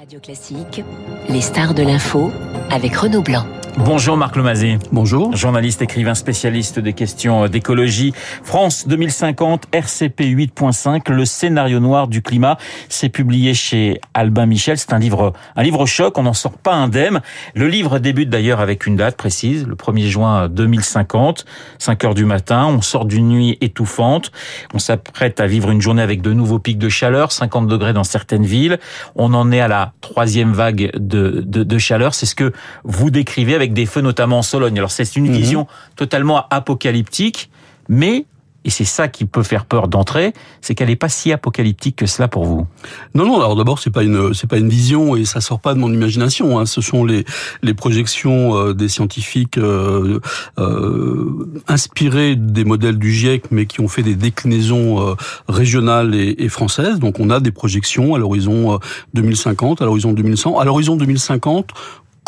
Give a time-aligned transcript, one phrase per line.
[0.00, 0.82] Radio Classique,
[1.28, 2.32] les stars de l'info
[2.70, 3.44] avec Renaud Blanc.
[3.76, 4.78] Bonjour Marc Lomazé.
[4.90, 5.34] Bonjour.
[5.36, 8.12] Journaliste, écrivain, spécialiste des questions d'écologie.
[8.42, 12.58] France 2050, RCP 8.5, le scénario noir du climat.
[12.88, 14.76] C'est publié chez Albin Michel.
[14.76, 16.18] C'est un livre, un livre choc.
[16.18, 17.20] On n'en sort pas indemne.
[17.54, 21.44] Le livre débute d'ailleurs avec une date précise, le 1er juin 2050,
[21.78, 22.66] 5 heures du matin.
[22.66, 24.32] On sort d'une nuit étouffante.
[24.74, 28.04] On s'apprête à vivre une journée avec de nouveaux pics de chaleur, 50 degrés dans
[28.04, 28.78] certaines villes.
[29.14, 32.14] On en est à la troisième vague de, de, de chaleur.
[32.14, 32.52] C'est ce que
[32.84, 34.78] vous décrivez avec des feux notamment en Sologne.
[34.78, 37.50] Alors c'est une vision totalement apocalyptique,
[37.88, 38.24] mais
[38.64, 42.04] et c'est ça qui peut faire peur d'entrer, c'est qu'elle n'est pas si apocalyptique que
[42.04, 42.66] cela pour vous.
[43.14, 43.36] Non, non.
[43.36, 45.90] Alors d'abord, c'est pas une, c'est pas une vision et ça sort pas de mon
[45.90, 46.58] imagination.
[46.58, 46.66] Hein.
[46.66, 47.24] Ce sont les
[47.62, 50.20] les projections euh, des scientifiques euh,
[50.58, 55.14] euh, inspirées des modèles du GIEC, mais qui ont fait des déclinaisons euh,
[55.48, 56.98] régionales et, et, françaises.
[56.98, 58.78] Donc on a des projections à l'horizon
[59.14, 61.72] 2050, à l'horizon 2100, à l'horizon 2050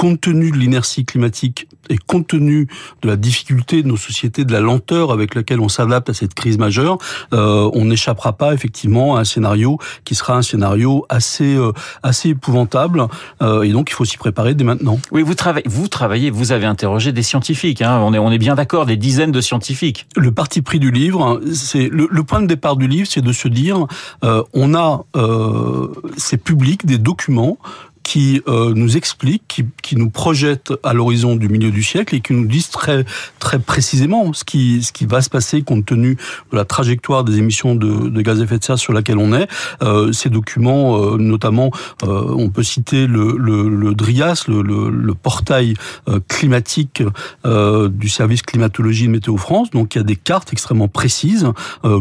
[0.03, 2.67] compte tenu de l'inertie climatique et compte tenu
[3.03, 6.35] de la difficulté de nos sociétés, de la lenteur avec laquelle on s'adapte à cette
[6.35, 6.99] crise majeure,
[7.33, 11.71] euh, on n'échappera pas effectivement à un scénario qui sera un scénario assez euh,
[12.03, 13.07] assez épouvantable.
[13.43, 14.99] Euh, et donc il faut s'y préparer dès maintenant.
[15.13, 17.81] Oui, vous travaillez, vous travaillez, vous avez interrogé des scientifiques.
[17.81, 20.09] Hein, on est on est bien d'accord, des dizaines de scientifiques.
[20.17, 23.33] Le parti pris du livre, c'est le, le, point de départ du livre, c'est de
[23.33, 23.87] se dire,
[24.25, 27.57] euh, on a euh, c'est public des documents
[28.03, 32.21] qui euh, nous expliquent, qui, qui, nous projettent à l'horizon du milieu du siècle et
[32.21, 33.05] qui nous disent très
[33.39, 36.17] très précisément ce qui ce qui va se passer compte tenu
[36.51, 39.33] de la trajectoire des émissions de, de gaz à effet de serre sur laquelle on
[39.33, 39.49] est.
[39.83, 41.71] Euh, ces documents, euh, notamment,
[42.03, 45.75] euh, on peut citer le, le, le DRIAS, le, le portail
[46.09, 47.03] euh, climatique
[47.47, 49.71] euh, du service climatologie de Météo France.
[49.71, 51.47] Donc il y a des cartes extrêmement précises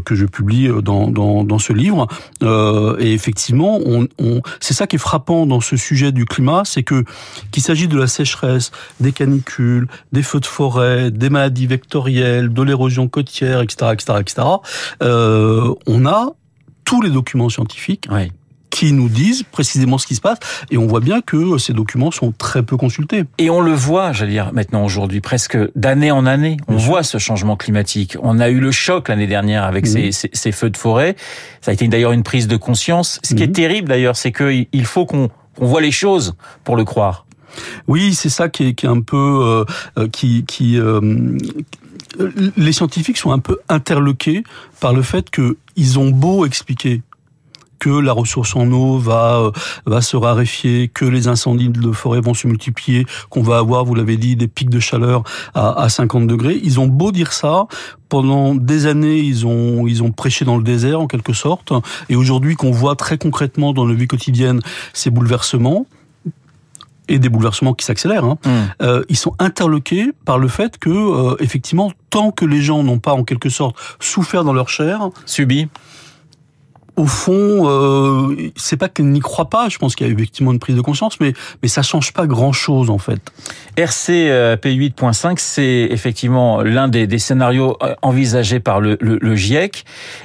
[0.05, 2.07] que je publie dans, dans, dans ce livre.
[2.41, 6.61] et effectivement, on, on c'est ça qui est frappant dans ce sujet sujet du climat,
[6.63, 7.03] c'est que
[7.51, 12.61] qu'il s'agit de la sécheresse, des canicules, des feux de forêt, des maladies vectorielles, de
[12.61, 14.47] l'érosion côtière, etc., etc., etc.
[15.03, 16.29] Euh, on a
[16.85, 18.07] tous les documents scientifiques.
[18.09, 18.31] Oui
[18.71, 20.39] qui nous disent précisément ce qui se passe.
[20.71, 23.25] Et on voit bien que ces documents sont très peu consultés.
[23.37, 26.57] Et on le voit, j'allais dire, maintenant aujourd'hui, presque d'année en année.
[26.67, 27.19] On Bien voit sûr.
[27.19, 28.17] ce changement climatique.
[28.23, 30.11] On a eu le choc l'année dernière avec mmh.
[30.11, 31.15] ces, feux de forêt.
[31.59, 33.19] Ça a été d'ailleurs une prise de conscience.
[33.23, 33.49] Ce qui mmh.
[33.49, 37.25] est terrible d'ailleurs, c'est qu'il faut qu'on qu'on voit les choses pour le croire.
[37.87, 39.65] Oui, c'est ça qui est, un peu
[39.97, 41.37] euh, qui qui euh,
[42.57, 44.43] les scientifiques sont un peu interloqués
[44.79, 47.01] par le fait que ils ont beau expliquer
[47.81, 49.51] que la ressource en eau va euh,
[49.87, 53.95] va se raréfier, que les incendies de forêt vont se multiplier, qu'on va avoir, vous
[53.95, 55.23] l'avez dit, des pics de chaleur
[55.55, 56.59] à, à 50 degrés.
[56.63, 57.65] Ils ont beau dire ça,
[58.07, 61.73] pendant des années, ils ont ils ont prêché dans le désert en quelque sorte,
[62.07, 64.61] et aujourd'hui qu'on voit très concrètement dans nos vies quotidiennes
[64.93, 65.87] ces bouleversements
[67.07, 68.49] et des bouleversements qui s'accélèrent, hein, mmh.
[68.83, 72.99] euh, ils sont interloqués par le fait que, euh, effectivement, tant que les gens n'ont
[72.99, 75.67] pas en quelque sorte souffert dans leur chair, subi,
[77.01, 79.69] au fond, euh, c'est pas qu'elle n'y croit pas.
[79.69, 82.27] Je pense qu'il y a effectivement une prise de conscience, mais mais ça change pas
[82.27, 83.19] grand chose en fait.
[83.75, 89.83] RCP 8.5, c'est effectivement l'un des, des, scénarios envisagés par le, le, le GIEC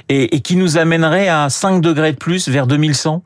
[0.09, 3.23] et, et, qui nous amènerait à 5 degrés de plus vers 2100.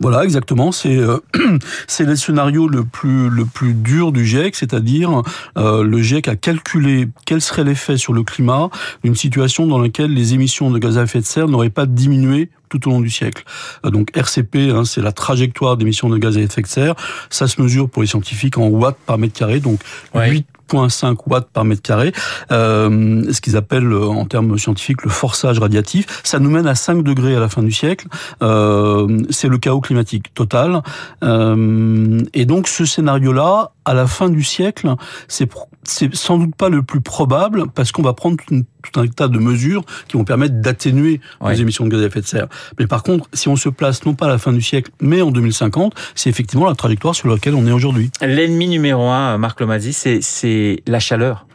[0.00, 0.72] Voilà, exactement.
[0.72, 1.18] C'est euh,
[1.86, 5.22] c'est le scénario le plus le plus dur du GIEC, c'est-à-dire
[5.56, 8.70] euh, le GIEC a calculé quel serait l'effet sur le climat
[9.04, 12.50] d'une situation dans laquelle les émissions de gaz à effet de serre n'auraient pas diminué
[12.68, 13.44] tout au long du siècle.
[13.86, 16.94] Euh, donc RCP, hein, c'est la trajectoire d'émissions de gaz à effet de serre.
[17.30, 19.80] Ça se mesure pour les scientifiques en watts par mètre carré, donc
[20.14, 20.30] ouais.
[20.30, 22.12] 8 0,5 watts par mètre carré,
[22.52, 26.06] euh, ce qu'ils appellent en termes scientifiques le forçage radiatif.
[26.24, 28.08] Ça nous mène à 5 degrés à la fin du siècle.
[28.42, 30.82] Euh, c'est le chaos climatique total.
[31.22, 34.94] Euh, et donc ce scénario-là, à la fin du siècle,
[35.28, 35.48] c'est
[35.86, 39.28] c'est sans doute pas le plus probable parce qu'on va prendre tout, tout, un tas
[39.28, 42.48] de mesures qui vont permettre d'atténuer les émissions de gaz à effet de serre.
[42.78, 45.22] Mais par contre, si on se place non pas à la fin du siècle, mais
[45.22, 48.10] en 2050, c'est effectivement la trajectoire sur laquelle on est aujourd'hui.
[48.20, 51.46] L'ennemi numéro un, Marc Lomazzi, c'est la chaleur.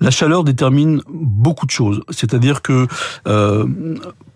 [0.00, 2.02] La chaleur détermine beaucoup de choses.
[2.10, 2.86] C'est-à-dire que,
[3.26, 3.66] euh,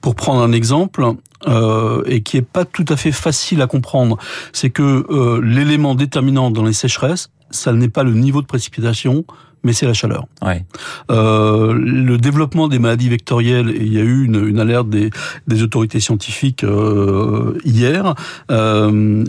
[0.01, 1.05] pour prendre un exemple,
[1.47, 4.19] euh, et qui est pas tout à fait facile à comprendre,
[4.53, 9.25] c'est que euh, l'élément déterminant dans les sécheresses, ça n'est pas le niveau de précipitation,
[9.65, 10.27] mais c'est la chaleur.
[10.43, 10.65] Ouais.
[11.11, 15.11] Euh, le développement des maladies vectorielles, et il y a eu une, une alerte des,
[15.47, 18.15] des, autorités scientifiques euh, hier,
[18.51, 19.25] euh,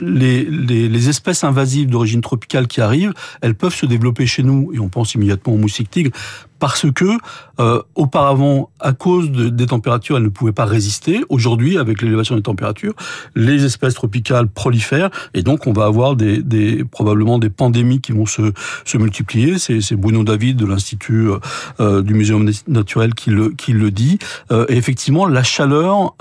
[0.00, 4.72] les, les, les, espèces invasives d'origine tropicale qui arrivent, elles peuvent se développer chez nous,
[4.74, 6.10] et on pense immédiatement aux moustiques tigres,
[6.58, 7.18] parce que
[7.60, 11.24] euh, auparavant, à cause des températures, elles ne pouvaient pas résister.
[11.28, 12.94] Aujourd'hui, avec l'élévation des températures,
[13.34, 18.26] les espèces tropicales prolifèrent et donc on va avoir des, probablement des pandémies qui vont
[18.26, 18.52] se,
[18.96, 19.58] multiplier.
[19.58, 21.38] C'est Bruno David de l'Institut euh,
[21.80, 24.18] euh, du Muséum naturel qui le, qui le dit.
[24.50, 26.14] Et effectivement, la chaleur,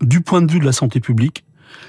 [0.00, 1.44] du point de vue de la santé publique,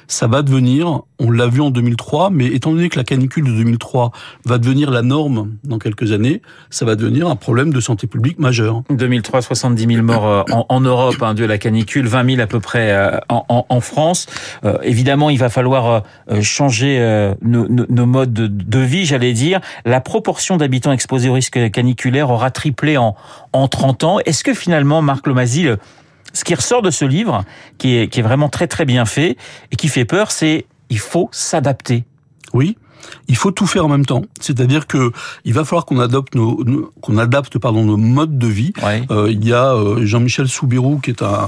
[0.08, 3.52] ça va devenir, on l'a vu en 2003, mais étant donné que la canicule de
[3.52, 4.12] 2003
[4.46, 8.40] va devenir la norme dans quelques années, ça va devenir un problème de santé publique
[8.40, 8.84] majeur.
[8.90, 12.48] 2003, 70 000 morts euh, en, Europe hein, dû à la canicule, 20 000 à
[12.48, 14.28] peu près euh, en, France.
[14.66, 16.04] Euh, évidemment, il va falloir
[16.42, 19.60] changer nos, modes de, vie, j'allais dire.
[19.86, 23.16] La proportion d'habitants exposés au risque caniculaire aura triplé en,
[23.54, 24.20] en 30 ans.
[24.26, 25.78] Est-ce que finalement, Marc Lomazil,
[26.38, 27.44] ce qui ressort de ce livre,
[27.78, 29.38] qui est, qui est vraiment très très bien fait
[29.72, 32.06] et qui fait peur, c'est il faut s'adapter.
[32.54, 32.78] Oui,
[33.28, 34.24] il faut tout faire en même temps.
[34.40, 35.12] C'est-à-dire que
[35.46, 36.64] il va falloir qu'on adopte nos,
[37.02, 38.74] qu'on adapte pardon nos modes de vie.
[39.12, 41.48] Euh, il y a euh, Jean-Michel Soubirou qui est un,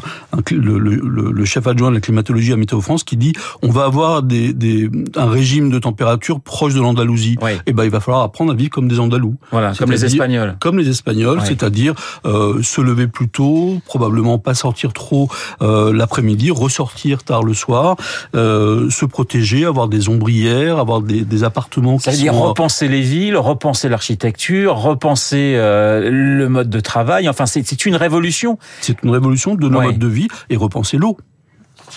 [0.52, 3.86] le, le, le, chef adjoint de la climatologie à Météo France qui dit on va
[3.86, 7.38] avoir des, des un régime de température proche de l'Andalousie.
[7.48, 9.36] Et eh ben il va falloir apprendre à vivre comme des Andalous.
[9.52, 10.56] Voilà, comme les Espagnols.
[10.60, 11.94] Comme les Espagnols, c'est-à-dire
[12.26, 15.30] euh, se lever plus tôt, probablement pas sortir trop
[15.62, 17.96] euh, l'après-midi, ressortir tard le soir,
[18.36, 22.00] euh, se protéger, avoir des ombrières, avoir des, des appartements.
[22.00, 27.30] Ça veut dire repenser les villes, repenser l'architecture, repenser euh, le mode de travail.
[27.30, 28.58] Enfin, c'est une révolution.
[28.82, 31.18] C'est une révolution de nos modes de vie et repenser l'eau.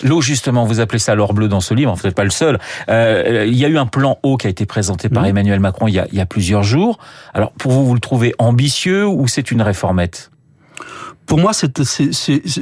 [0.01, 2.59] L'eau, justement, vous appelez ça l'or bleu dans ce livre, vous n'êtes pas le seul.
[2.89, 5.27] Euh, il y a eu un plan eau qui a été présenté par mmh.
[5.27, 6.97] Emmanuel Macron il y, a, il y a plusieurs jours.
[7.33, 10.31] Alors, pour vous, vous le trouvez ambitieux ou c'est une réformette?
[11.25, 11.71] Pour moi, c'est,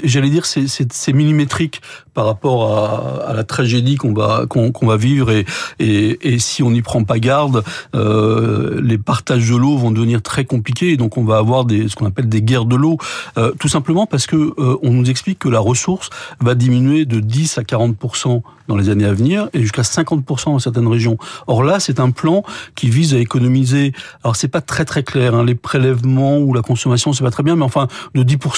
[0.04, 1.82] j'allais dire, c'est millimétrique
[2.14, 5.46] par rapport à, à la tragédie qu'on va qu'on va vivre et,
[5.80, 7.64] et, et si on n'y prend pas garde,
[7.96, 11.88] euh, les partages de l'eau vont devenir très compliqués et donc on va avoir des
[11.88, 12.98] ce qu'on appelle des guerres de l'eau,
[13.38, 16.10] euh, tout simplement parce que euh, on nous explique que la ressource
[16.40, 20.60] va diminuer de 10 à 40% dans les années à venir et jusqu'à 50% dans
[20.60, 21.18] certaines régions.
[21.48, 22.44] Or là, c'est un plan
[22.76, 23.94] qui vise à économiser.
[24.24, 27.44] Alors c'est pas très très clair, hein, les prélèvements ou la consommation, c'est pas très
[27.44, 28.51] bien, mais enfin de 10%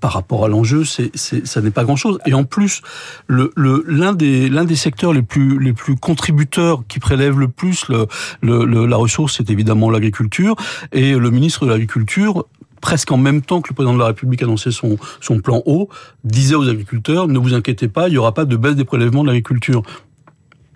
[0.00, 2.18] par rapport à l'enjeu, c'est, ça n'est pas grand chose.
[2.26, 2.82] Et en plus,
[3.26, 7.48] le, le, l'un des l'un des secteurs les plus les plus contributeurs qui prélève le
[7.48, 8.06] plus le,
[8.42, 10.56] le, la ressource, c'est évidemment l'agriculture.
[10.92, 12.44] Et le ministre de l'agriculture
[12.80, 15.88] presque en même temps que le président de la République annonçait son, son plan eau,
[16.22, 19.22] disait aux agriculteurs, ne vous inquiétez pas, il n'y aura pas de baisse des prélèvements
[19.22, 19.82] de l'agriculture.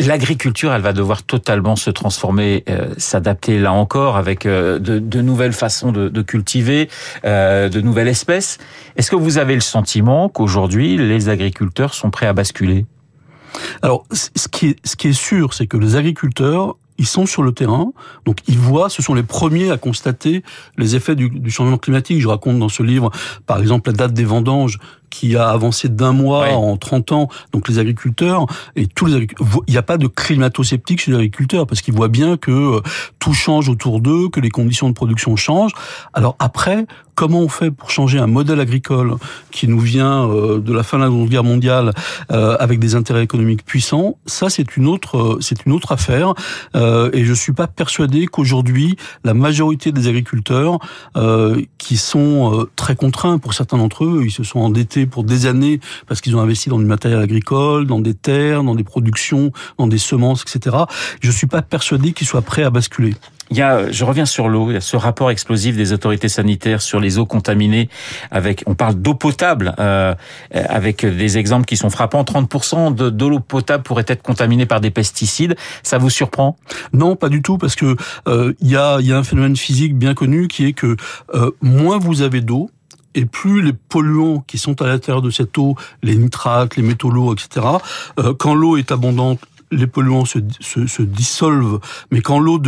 [0.01, 5.21] L'agriculture, elle va devoir totalement se transformer, euh, s'adapter là encore avec euh, de, de,
[5.21, 6.89] nouvelles façons de, de cultiver,
[7.25, 8.59] euh, de nouvelles espèces.
[8.97, 12.87] Est-ce que vous avez le sentiment qu'aujourd'hui, les agriculteurs sont prêts à basculer?
[13.83, 17.45] Alors, ce qui est, ce qui est sûr, c'est que les agriculteurs ils sont sur
[17.45, 17.93] le terrain,
[18.25, 20.43] donc ils voient, ce sont les premiers à constater
[20.77, 22.21] les effets du, du changement climatique.
[22.21, 23.13] Je raconte dans ce livre,
[23.47, 24.81] par exemple, la date des vendanges
[25.11, 27.29] qui a avancé d'un mois en 30 ans.
[27.53, 28.47] Donc les agriculteurs
[28.77, 31.95] et tous les agriculteurs, il n'y a pas de climato-sceptique chez les agriculteurs parce qu'ils
[31.95, 32.81] voient bien que euh,
[33.19, 35.73] tout change autour d'eux, que les conditions de production changent.
[36.13, 39.17] Alors après, comment on fait pour changer un modèle agricole
[39.51, 41.93] qui nous vient euh, de la fin de la Seconde Guerre mondiale
[42.31, 44.19] euh, avec des intérêts économiques puissants?
[44.27, 46.35] Ça, c'est une autre, c'est une autre affaire.
[46.75, 50.79] Et je suis pas persuadé qu'aujourd'hui la majorité des agriculteurs
[51.79, 55.81] qui sont très contraints pour certains d'entre eux, ils se sont endettés pour des années
[56.07, 59.87] parce qu'ils ont investi dans du matériel agricole, dans des terres, dans des productions, dans
[59.87, 60.77] des semences, etc.
[61.21, 63.15] Je suis pas persuadé qu'ils soient prêts à basculer.
[63.51, 66.29] Il y a, je reviens sur l'eau, il y a ce rapport explosif des autorités
[66.29, 67.89] sanitaires sur les eaux contaminées
[68.31, 70.15] avec, on parle d'eau potable, euh,
[70.53, 72.25] avec des exemples qui sont frappants.
[72.25, 75.57] 30% de, de l'eau potable pourrait être contaminée par des pesticides.
[75.83, 76.57] Ça vous surprend?
[76.93, 77.97] Non, pas du tout, parce que
[78.27, 80.97] euh, il y, a, y a un phénomène physique bien connu qui est que
[81.35, 82.71] euh, moins vous avez d'eau,
[83.19, 87.11] et plus les polluants qui sont à l'intérieur de cette eau, les nitrates, les métaux
[87.11, 87.67] lourds, etc.,
[88.21, 89.41] euh, quand l'eau est abondante,
[89.73, 90.39] les polluants se,
[91.03, 92.63] dissolvent, mais quand l'eau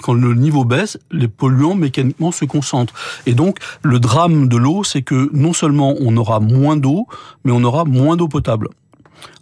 [0.00, 2.94] quand le niveau baisse, les polluants mécaniquement se concentrent.
[3.26, 7.08] Et donc, le drame de l'eau, c'est que non seulement on aura moins d'eau,
[7.44, 8.68] mais on aura moins d'eau potable.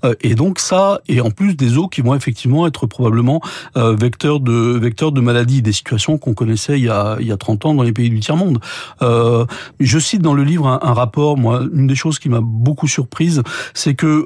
[0.05, 3.41] Euh, et donc ça, et en plus des eaux qui vont effectivement être probablement
[3.77, 7.33] euh, vecteurs de vecteurs de maladies, des situations qu'on connaissait il y, a, il y
[7.33, 8.61] a 30 ans dans les pays du tiers-monde.
[9.03, 9.47] Euh,
[9.81, 13.43] je cite dans le livre un, rapport, moi, une des choses qui m'a beaucoup surprise,
[13.73, 14.25] c'est que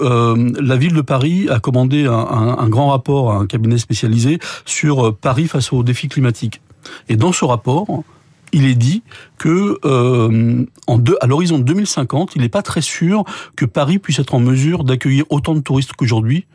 [0.61, 5.47] la ville de Paris a commandé un grand rapport à un cabinet spécialisé sur Paris
[5.47, 6.61] face aux défis climatiques.
[7.09, 8.05] Et dans ce rapport,
[8.53, 9.03] il est dit
[9.39, 13.25] que euh, en deux, à l'horizon 2050, il n'est pas très sûr
[13.57, 16.47] que Paris puisse être en mesure d'accueillir autant de touristes qu'aujourd'hui,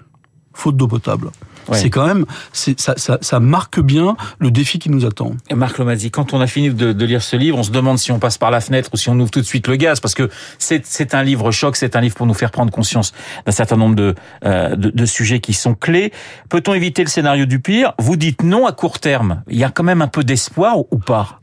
[0.53, 1.31] faute d'eau potable.
[1.71, 5.31] C'est quand même, ça, ça, ça, marque bien le défi qui nous attend.
[5.49, 7.97] Et Marc Lomazzi, quand on a fini de, de, lire ce livre, on se demande
[7.97, 9.99] si on passe par la fenêtre ou si on ouvre tout de suite le gaz,
[9.99, 13.13] parce que c'est un livre choc, c'est un livre pour nous faire prendre conscience
[13.45, 16.11] d'un certain nombre de, euh, de, de, sujets qui sont clés.
[16.49, 17.93] Peut-on éviter le scénario du pire?
[17.99, 19.43] Vous dites non à court terme.
[19.47, 21.39] Il y a quand même un peu d'espoir ou pas?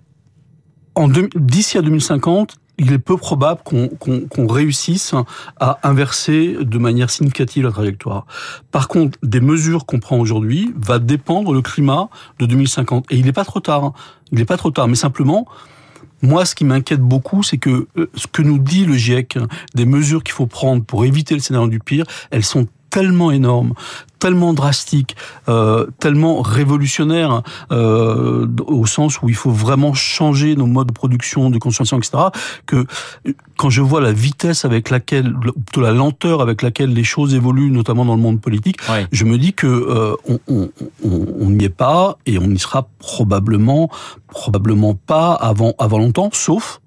[1.35, 5.15] D'ici à 2050, il est peu probable qu'on réussisse
[5.61, 8.27] à inverser de manière significative la trajectoire.
[8.71, 13.07] Par contre, des mesures qu'on prend aujourd'hui va dépendre le climat de 2050.
[13.11, 13.85] Et il n'est pas trop tard.
[13.85, 13.93] Hein.
[14.33, 14.89] Il n'est pas trop tard.
[14.89, 15.47] Mais simplement,
[16.23, 19.39] moi, ce qui m'inquiète beaucoup, c'est que euh, ce que nous dit le GIEC,
[19.75, 23.75] des mesures qu'il faut prendre pour éviter le scénario du pire, elles sont tellement énorme,
[24.19, 25.17] tellement drastique,
[25.49, 27.43] euh, tellement révolutionnaire,
[27.73, 32.25] euh, au sens où il faut vraiment changer nos modes de production, de consommation, etc.,
[32.67, 32.87] que
[33.57, 35.35] quand je vois la vitesse avec laquelle,
[35.67, 38.79] plutôt la lenteur avec laquelle les choses évoluent, notamment dans le monde politique,
[39.11, 40.15] je me dis que euh,
[40.49, 43.89] on n'y est pas et on n'y sera probablement,
[44.29, 46.81] probablement pas avant, avant longtemps, sauf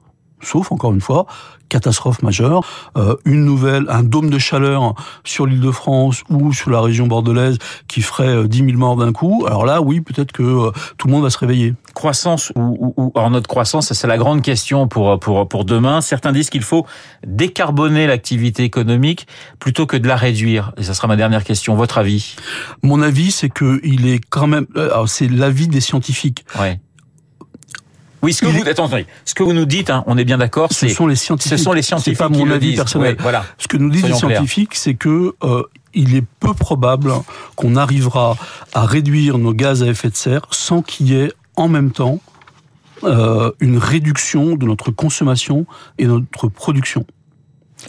[0.43, 1.25] sauf encore une fois
[1.73, 2.61] catastrophe majeure,
[2.97, 7.07] euh, une nouvelle, un dôme de chaleur sur l'île de France ou sur la région
[7.07, 7.57] bordelaise
[7.87, 11.07] qui ferait 10 euh, 000 morts d'un coup, alors là, oui, peut-être que euh, tout
[11.07, 11.73] le monde va se réveiller.
[11.95, 16.01] Croissance ou, ou, ou notre croissance, c'est la grande question pour, pour, pour demain.
[16.01, 16.85] Certains disent qu'il faut
[17.25, 19.27] décarboner l'activité économique
[19.59, 20.73] plutôt que de la réduire.
[20.77, 21.75] Et ça sera ma dernière question.
[21.75, 22.35] Votre avis?
[22.83, 24.67] Mon avis, c'est que il est quand même,
[25.07, 26.45] c'est l'avis des scientifiques.
[26.59, 26.79] Ouais.
[28.23, 30.71] Oui, ce que vous, attendez, ce que vous nous dites, hein, on est bien d'accord,
[30.71, 31.57] ce sont les scientifiques.
[31.57, 32.17] Ce sont les scientifiques.
[32.17, 33.17] Pas mon avis personnel.
[33.19, 33.43] voilà.
[33.57, 35.63] Ce que nous disent les scientifiques, c'est que euh,
[35.93, 37.11] il est peu probable
[37.55, 38.37] qu'on arrivera
[38.73, 42.19] à réduire nos gaz à effet de serre sans qu'il y ait en même temps
[43.03, 45.65] euh, une réduction de notre consommation
[45.97, 47.05] et notre production.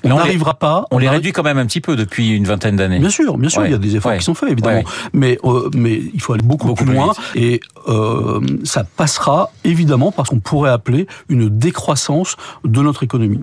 [0.03, 0.87] On n'arrivera pas.
[0.91, 2.99] On, les réduit quand même un petit peu depuis une vingtaine d'années.
[2.99, 4.83] Bien sûr, bien sûr, il y a des efforts qui sont faits évidemment,
[5.13, 10.31] mais euh, mais il faut aller beaucoup, plus, loin et euh, ça passera évidemment parce
[10.31, 13.43] qu'on pourrait appeler une décroissance de notre économie.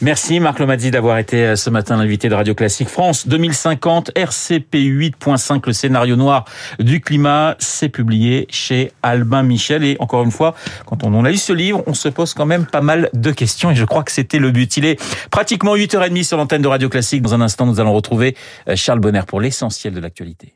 [0.00, 4.74] Merci Marc Lomazzi d'avoir été euh, ce matin l'invité de Radio Classique France 2050 RCP
[4.74, 6.44] 8.5 le scénario noir
[6.78, 10.54] du climat c'est publié chez Albin Michel et encore une fois
[10.86, 13.70] quand on a lu ce livre on se pose quand même pas mal de questions
[13.70, 14.76] et je crois que c'était le but.
[14.76, 17.22] Il est pratiquement 8h30 sur l'antenne de Radio Classique.
[17.22, 18.36] Dans un instant nous allons retrouver
[18.68, 20.54] euh, Charles Bonner pour l'essentiel de l'actualité.